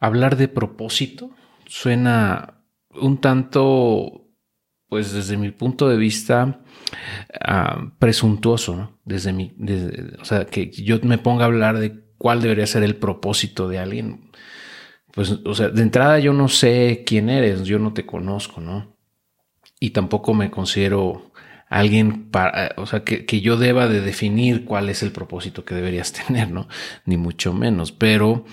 [0.00, 1.30] hablar de propósito
[1.66, 2.62] suena
[2.94, 4.28] un tanto,
[4.88, 6.62] pues desde mi punto de vista,
[7.44, 9.00] ah, presuntuoso, ¿no?
[9.04, 9.54] Desde mi,
[10.20, 13.78] o sea, que yo me ponga a hablar de cuál debería ser el propósito de
[13.78, 14.30] alguien.
[15.12, 18.96] Pues, o sea, de entrada yo no sé quién eres, yo no te conozco, ¿no?
[19.80, 21.32] Y tampoco me considero
[21.68, 25.74] alguien para, o sea, que, que, yo deba de definir cuál es el propósito que
[25.74, 26.68] deberías tener, ¿no?
[27.04, 28.44] Ni mucho menos, pero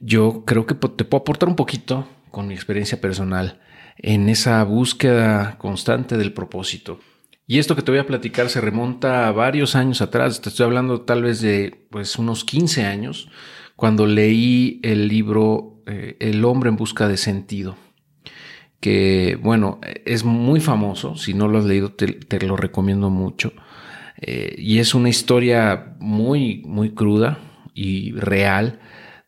[0.00, 3.60] yo creo que te puedo aportar un poquito con mi experiencia personal
[3.96, 7.00] en esa búsqueda constante del propósito.
[7.46, 10.66] Y esto que te voy a platicar se remonta a varios años atrás, te estoy
[10.66, 13.28] hablando tal vez de pues unos 15 años,
[13.74, 17.76] cuando leí el libro eh, El hombre en busca de sentido
[18.80, 23.52] que bueno, es muy famoso, si no lo has leído te, lo recomiendo mucho.
[24.20, 27.38] Eh, y es una historia muy, muy cruda
[27.74, 28.80] y real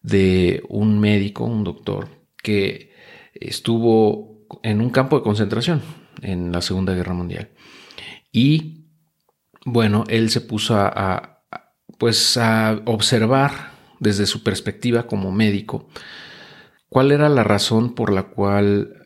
[0.03, 2.09] de un médico, un doctor,
[2.43, 2.93] que
[3.35, 5.83] estuvo en un campo de concentración
[6.23, 7.51] en la Segunda Guerra Mundial.
[8.33, 8.87] Y
[9.65, 11.45] bueno, él se puso a,
[11.99, 15.89] pues a observar desde su perspectiva como médico
[16.89, 19.00] cuál era la razón por la cual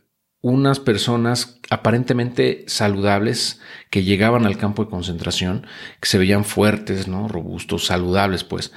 [0.44, 5.66] unas personas aparentemente saludables que llegaban al campo de concentración,
[6.00, 7.28] que se veían fuertes, ¿no?
[7.28, 8.70] robustos, saludables, pues,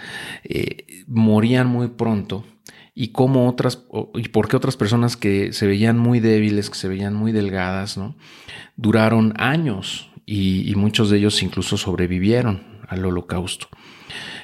[0.45, 2.45] eh, morían muy pronto.
[2.95, 3.84] Y cómo otras,
[4.16, 7.98] y por qué otras personas que se veían muy débiles, que se veían muy delgadas,
[7.98, 8.16] ¿no?
[8.78, 13.68] duraron años y, y muchos de ellos incluso sobrevivieron al holocausto.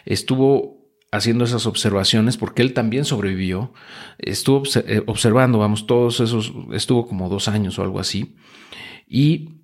[0.03, 0.82] Estuvo
[1.13, 3.71] haciendo esas observaciones porque él también sobrevivió.
[4.17, 8.35] Estuvo eh, observando, vamos, todos esos, estuvo como dos años o algo así.
[9.07, 9.59] Y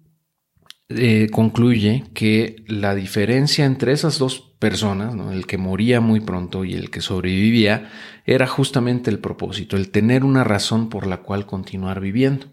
[0.89, 6.75] eh, concluye que la diferencia entre esas dos personas, el que moría muy pronto y
[6.75, 7.89] el que sobrevivía,
[8.25, 12.45] era justamente el propósito, el tener una razón por la cual continuar viviendo.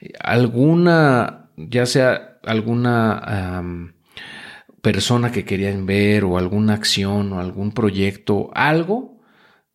[0.00, 3.62] Eh, alguna, ya sea alguna
[4.84, 9.18] persona que querían ver o alguna acción o algún proyecto, algo,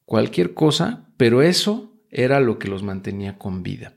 [0.05, 3.95] cualquier cosa, pero eso era lo que los mantenía con vida.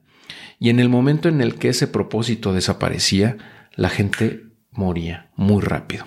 [0.59, 3.37] Y en el momento en el que ese propósito desaparecía,
[3.75, 6.07] la gente moría muy rápido.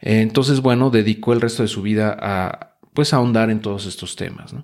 [0.00, 4.56] Entonces, bueno, dedicó el resto de su vida a pues ahondar en todos estos temas.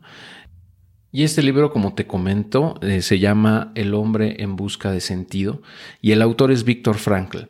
[1.13, 5.63] Y este libro, como te comento, eh, se llama El hombre en busca de sentido
[6.01, 7.45] y el autor es Víctor Frankl.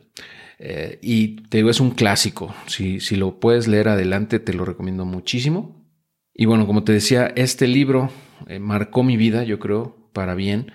[0.59, 2.53] Eh, y te digo, es un clásico.
[2.67, 5.87] Si, si lo puedes leer adelante, te lo recomiendo muchísimo.
[6.33, 8.11] Y bueno, como te decía, este libro
[8.47, 10.71] eh, marcó mi vida, yo creo, para bien,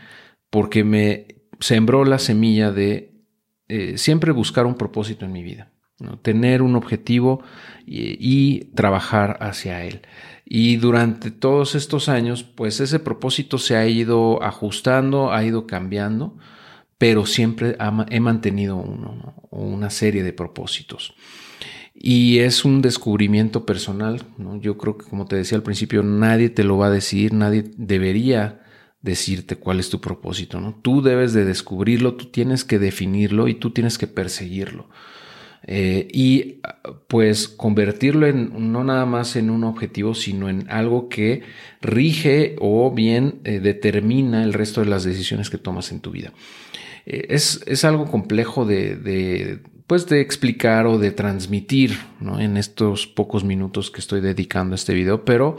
[0.50, 1.26] porque me
[1.60, 3.22] sembró la semilla de
[3.68, 5.72] eh, siempre buscar un propósito en mi vida,
[6.22, 7.42] tener un objetivo
[7.86, 10.02] y, y, trabajar hacia él.
[10.44, 16.36] Y durante todos estos años, pues ese propósito se ha ido ajustando, ha ido cambiando
[16.98, 17.76] pero siempre
[18.10, 21.14] he mantenido uno, una serie de propósitos.
[21.94, 24.22] Y es un descubrimiento personal.
[24.60, 27.64] Yo creo que, como te decía al principio, nadie te lo va a decir, nadie
[27.76, 28.62] debería
[29.00, 30.60] decirte cuál es tu propósito.
[30.60, 30.74] ¿no?
[30.82, 34.88] Tú debes de descubrirlo, tú tienes que definirlo y tú tienes que perseguirlo.
[35.66, 36.60] Eh, y
[37.08, 41.42] pues convertirlo en no nada más en un objetivo, sino en algo que
[41.80, 46.32] rige o bien eh, determina el resto de las decisiones que tomas en tu vida.
[47.06, 51.98] Eh, es, algo complejo de, pues de explicar o de transmitir
[52.38, 55.56] en estos pocos minutos que estoy dedicando a este video, pero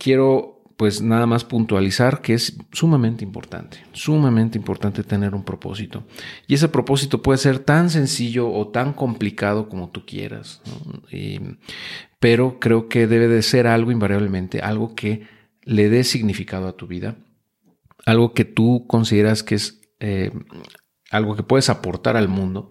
[0.00, 6.04] quiero pues nada más puntualizar que es sumamente importante, sumamente importante tener un propósito.
[6.46, 10.62] Y ese propósito puede ser tan sencillo o tan complicado como tú quieras,
[12.18, 15.26] pero creo que debe de ser algo invariablemente, algo que
[15.62, 17.16] le dé significado a tu vida,
[18.04, 20.32] algo que tú consideras que es eh,
[21.10, 22.70] algo que puedes aportar al mundo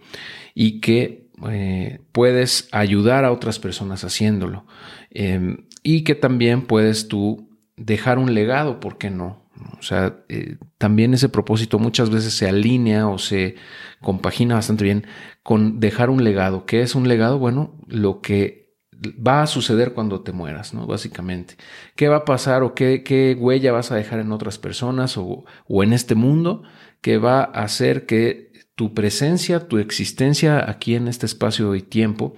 [0.53, 4.65] y que eh, puedes ayudar a otras personas haciéndolo.
[5.09, 9.43] Em, y que también puedes tú dejar un legado, ¿por qué no?
[9.79, 13.55] O sea, eh, también ese propósito muchas veces se alinea o se
[14.01, 15.05] compagina bastante bien
[15.43, 16.65] con dejar un legado.
[16.65, 17.39] ¿Qué es un legado?
[17.39, 18.75] Bueno, lo que
[19.05, 20.87] va a suceder cuando te mueras, ¿no?
[20.87, 21.55] Básicamente.
[21.95, 25.45] ¿Qué va a pasar o qué, qué huella vas a dejar en otras personas o,
[25.67, 26.63] o en este mundo?
[27.03, 32.33] que va a hacer que tu presencia, tu existencia aquí en este espacio y tiempo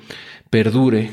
[0.49, 1.11] perdure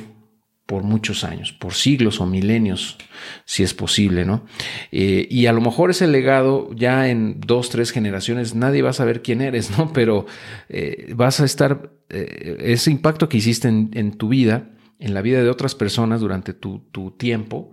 [0.65, 2.97] por muchos años, por siglos o milenios,
[3.45, 4.45] si es posible, ¿no?
[4.91, 8.95] Eh, y a lo mejor ese legado ya en dos, tres generaciones nadie va a
[8.95, 9.93] saber quién eres, ¿no?
[9.93, 10.27] Pero
[10.69, 15.43] eh, vas a estar, eh, ese impacto que hiciste en, tu vida, en la vida
[15.43, 16.81] de otras personas durante tu,
[17.19, 17.73] tiempo,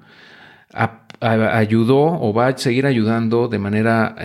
[1.22, 4.16] ayudó o va a seguir ayudando de manera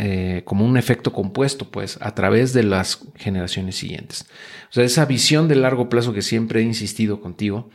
[0.44, 4.26] como un efecto compuesto, pues, a través de las generaciones siguientes.
[4.70, 7.70] O sea, esa visión de largo plazo que siempre he insistido contigo,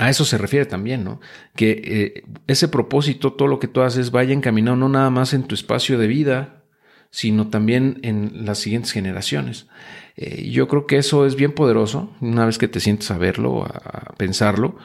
[0.00, 1.20] a eso se refiere también, ¿no?
[1.54, 5.42] Que eh, ese propósito, todo lo que tú haces, vaya encaminado no nada más en
[5.42, 6.64] tu espacio de vida,
[7.10, 9.68] sino también en las siguientes generaciones.
[10.16, 13.62] Eh, yo creo que eso es bien poderoso, una vez que te sientes a verlo,
[13.64, 14.78] a pensarlo,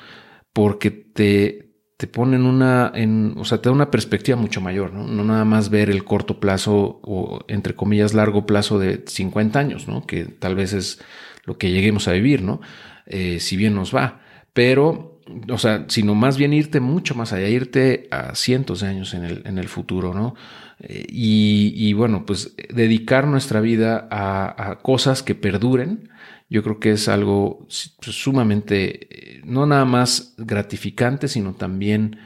[0.52, 5.08] porque te, te ponen una, en, o sea, te da una perspectiva mucho mayor, ¿no?
[5.08, 9.88] No nada más ver el corto plazo o, entre comillas, largo plazo de 50 años,
[9.88, 10.06] ¿no?
[10.06, 11.02] Que tal vez es
[11.46, 12.60] lo que lleguemos a vivir, ¿no?
[13.06, 14.25] Eh, si bien nos va
[14.56, 15.20] pero,
[15.52, 19.26] o sea, sino más bien irte mucho más allá, irte a cientos de años en
[19.26, 20.34] el, en el futuro, ¿no?
[20.80, 26.10] Eh, y, bueno, pues dedicar nuestra vida a, cosas que perduren,
[26.50, 27.68] yo creo que es algo
[28.00, 32.20] pues, sumamente, eh, no nada más gratificante, sino también,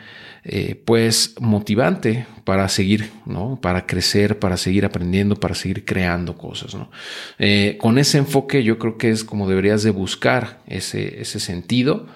[0.44, 3.60] eh, pues, motivante para seguir, ¿no?
[3.60, 6.92] Para crecer, para seguir aprendiendo, para seguir creando cosas, ¿no?
[7.80, 12.08] con ese enfoque yo creo que es como deberías de buscar ese, ese sentido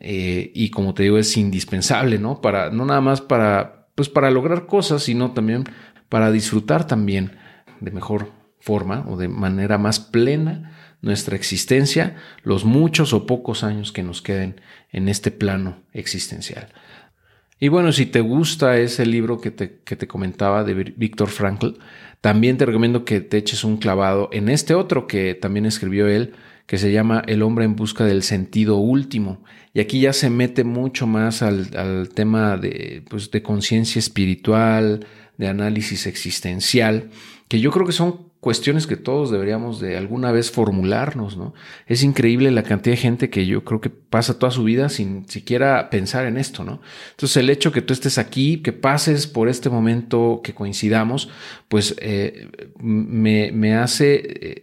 [0.00, 2.40] eh, y como te digo, es indispensable, ¿no?
[2.40, 5.64] Para, no nada más para, pues para lograr cosas, sino también
[6.08, 7.36] para disfrutar también
[7.80, 13.92] de mejor forma o de manera más plena nuestra existencia, los muchos o pocos años
[13.92, 14.60] que nos queden
[14.90, 16.68] en este plano existencial.
[17.58, 21.78] Y bueno, si te gusta ese libro que te, que te comentaba de Víctor Frankl,
[22.22, 26.34] también te recomiendo que te eches un clavado en este otro que también escribió él,
[26.70, 29.42] que se llama El hombre en busca del sentido último.
[29.74, 35.04] Y aquí ya se mete mucho más al, tema de, pues, de conciencia espiritual,
[35.36, 37.10] de análisis existencial,
[37.48, 41.54] que yo creo que son cuestiones que todos deberíamos de alguna vez formularnos, ¿no?
[41.86, 45.28] Es increíble la cantidad de gente que yo creo que pasa toda su vida sin
[45.28, 46.80] siquiera pensar en esto, ¿no?
[47.10, 51.28] Entonces el hecho que tú estés aquí, que pases por este momento, que coincidamos,
[51.68, 54.59] pues eh, me, me, hace eh,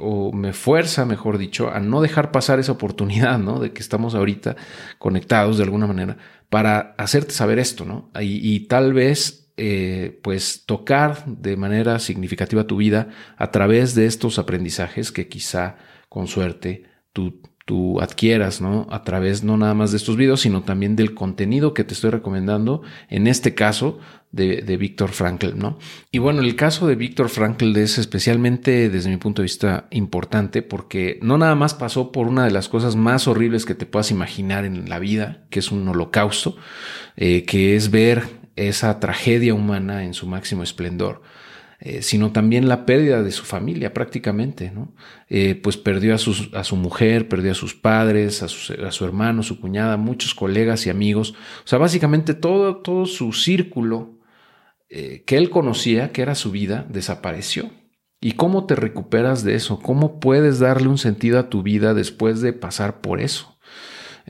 [0.00, 3.60] o me fuerza, mejor dicho, a no dejar pasar esa oportunidad, ¿no?
[3.60, 4.56] De que estamos ahorita
[4.98, 6.16] conectados de alguna manera
[6.50, 8.10] para hacerte saber esto, ¿no?
[8.20, 14.38] y, tal vez eh, pues tocar de manera significativa tu vida a través de estos
[14.38, 15.76] aprendizajes que quizá
[16.08, 18.86] con suerte tú, tú adquieras, ¿no?
[18.90, 22.10] A través no nada más de estos videos, sino también del contenido que te estoy
[22.10, 23.98] recomendando, en este caso
[24.32, 25.78] de, de Víctor Frankl, ¿no?
[26.10, 30.62] Y bueno, el caso de Víctor Frankl es especialmente desde mi punto de vista importante
[30.62, 34.10] porque no nada más pasó por una de las cosas más horribles que te puedas
[34.10, 36.56] imaginar en la vida, que es un holocausto,
[37.16, 41.22] eh, que es ver esa tragedia humana en su máximo esplendor,
[41.82, 44.92] eh, sino también la pérdida de su familia prácticamente, ¿no?
[45.30, 49.06] Eh, pues perdió a, a, su mujer, perdió a sus padres, a su, a su,
[49.06, 51.32] hermano, su cuñada, muchos colegas y amigos,
[51.64, 54.18] o sea, básicamente todo, todo su círculo
[54.90, 57.70] eh, que él conocía, que era su vida, desapareció.
[58.20, 59.78] ¿Y cómo te recuperas de eso?
[59.78, 63.56] ¿Cómo puedes darle un sentido a tu vida después de pasar por eso?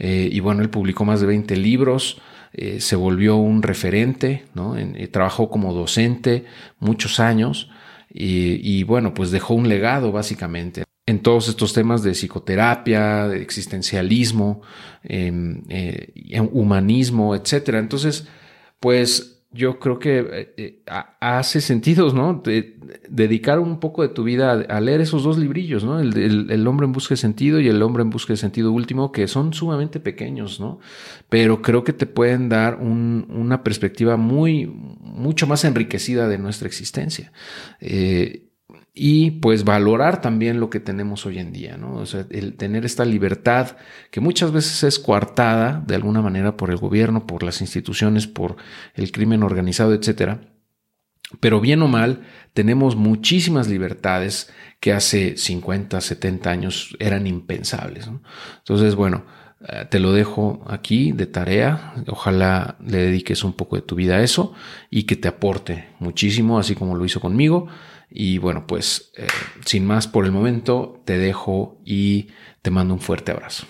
[0.03, 4.77] y bueno, él publicó más de 20 libros, eh, se volvió un referente, ¿no?
[4.77, 6.45] Eh, trabajó como docente
[6.79, 7.71] muchos años
[8.13, 14.63] y, bueno, pues dejó un legado básicamente en todos estos temas de psicoterapia, de existencialismo,
[15.05, 16.13] em, eh,
[16.53, 17.79] humanismo, etcétera.
[17.79, 18.27] Entonces,
[18.81, 20.83] pues yo creo que eh, eh,
[21.21, 22.43] hace sentido, ¿no?
[23.09, 25.99] dedicar un poco de tu vida a, leer esos dos librillos, ¿no?
[25.99, 29.27] El, hombre en busca de sentido y el hombre en busca de sentido último, que
[29.27, 30.79] son sumamente pequeños, ¿no?
[31.29, 34.67] Pero creo que te pueden dar una perspectiva muy,
[35.01, 37.33] mucho más enriquecida de nuestra existencia.
[37.81, 38.50] Eh,
[38.93, 41.95] y pues valorar también lo que tenemos hoy en día, ¿no?
[41.95, 43.77] O sea, el tener esta libertad
[44.11, 48.57] que muchas veces es coartada de alguna manera por el gobierno, por las instituciones, por
[48.95, 50.41] el crimen organizado, etcétera.
[51.39, 52.23] Pero bien o mal,
[52.55, 58.11] tenemos muchísimas libertades que hace 50, 70 años eran impensables.
[58.59, 59.25] Entonces, bueno,
[59.69, 61.95] eh, te lo dejo aquí de tarea.
[62.09, 64.55] Ojalá le dediques un poco de tu vida a eso
[64.91, 67.69] y que te aporte muchísimo, así como lo hizo conmigo.
[68.11, 69.27] Y bueno, pues eh,
[69.65, 72.29] sin más por el momento, te dejo y
[72.63, 73.67] te mando un fuerte abrazo.